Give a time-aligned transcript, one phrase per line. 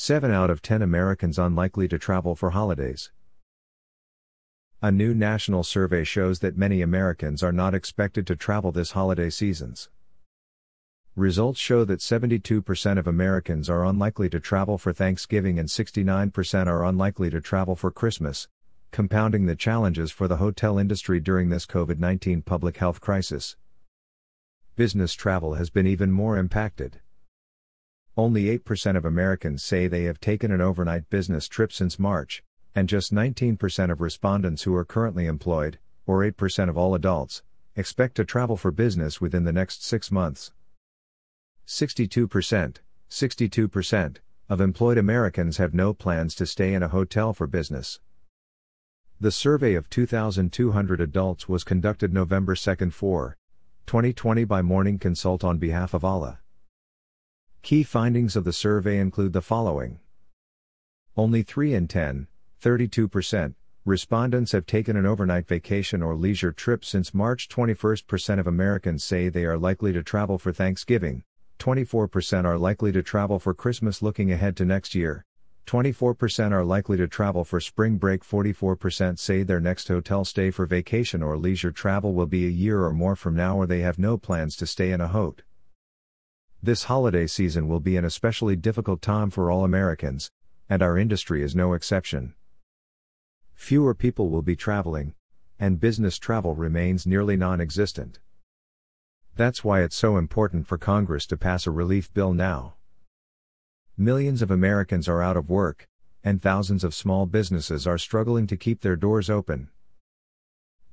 [0.00, 3.10] 7 out of 10 Americans unlikely to travel for holidays.
[4.80, 9.28] A new national survey shows that many Americans are not expected to travel this holiday
[9.28, 9.88] seasons.
[11.16, 16.84] Results show that 72% of Americans are unlikely to travel for Thanksgiving and 69% are
[16.84, 18.46] unlikely to travel for Christmas,
[18.92, 23.56] compounding the challenges for the hotel industry during this COVID 19 public health crisis.
[24.76, 27.00] Business travel has been even more impacted.
[28.18, 32.42] Only 8% of Americans say they have taken an overnight business trip since March,
[32.74, 37.44] and just 19% of respondents who are currently employed, or 8% of all adults,
[37.76, 40.50] expect to travel for business within the next six months.
[41.68, 42.78] 62%,
[43.08, 44.16] 62%,
[44.48, 48.00] of employed Americans have no plans to stay in a hotel for business.
[49.20, 53.36] The survey of 2,200 adults was conducted November 2 4,
[53.86, 56.40] 2020 by Morning Consult on behalf of ALA.
[57.68, 59.98] Key findings of the survey include the following
[61.18, 62.26] Only 3 in 10,
[62.62, 69.04] 32%, respondents have taken an overnight vacation or leisure trip since March 21% of Americans
[69.04, 71.24] say they are likely to travel for Thanksgiving,
[71.58, 75.26] 24% are likely to travel for Christmas looking ahead to next year.
[75.66, 78.24] 24% are likely to travel for spring break.
[78.24, 82.82] 44% say their next hotel stay for vacation or leisure travel will be a year
[82.82, 85.44] or more from now or they have no plans to stay in a hotel.
[86.60, 90.32] This holiday season will be an especially difficult time for all Americans,
[90.68, 92.34] and our industry is no exception.
[93.54, 95.14] Fewer people will be traveling,
[95.60, 98.18] and business travel remains nearly non existent.
[99.36, 102.74] That's why it's so important for Congress to pass a relief bill now.
[103.96, 105.86] Millions of Americans are out of work,
[106.24, 109.68] and thousands of small businesses are struggling to keep their doors open.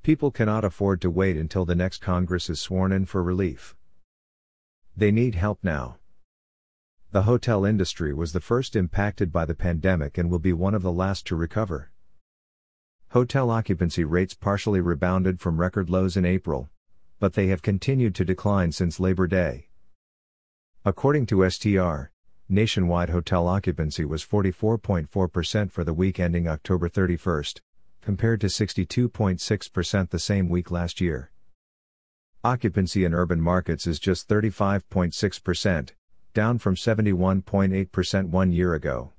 [0.04, 3.75] People cannot afford to wait until the next Congress is sworn in for relief.
[4.98, 5.98] They need help now.
[7.12, 10.82] The hotel industry was the first impacted by the pandemic and will be one of
[10.82, 11.90] the last to recover.
[13.10, 16.70] Hotel occupancy rates partially rebounded from record lows in April,
[17.20, 19.68] but they have continued to decline since Labor Day.
[20.84, 22.10] According to STR,
[22.48, 27.44] nationwide hotel occupancy was 44.4% for the week ending October 31,
[28.00, 31.32] compared to 62.6% the same week last year.
[32.46, 35.90] Occupancy in urban markets is just 35.6%,
[36.32, 39.10] down from 71.8% one year ago.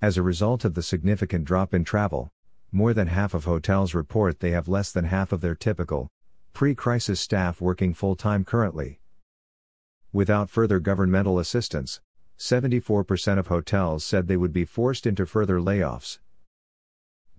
[0.00, 2.30] As a result of the significant drop in travel,
[2.72, 6.08] more than half of hotels report they have less than half of their typical,
[6.54, 8.98] pre crisis staff working full time currently.
[10.10, 12.00] Without further governmental assistance,
[12.38, 16.18] 74% of hotels said they would be forced into further layoffs.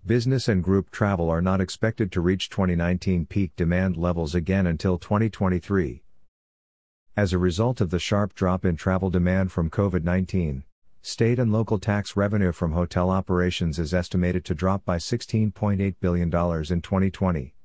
[0.07, 4.97] Business and group travel are not expected to reach 2019 peak demand levels again until
[4.97, 6.01] 2023.
[7.17, 10.63] As a result of the sharp drop in travel demand from COVID 19,
[11.01, 16.27] state and local tax revenue from hotel operations is estimated to drop by $16.8 billion
[16.27, 17.56] in 2020.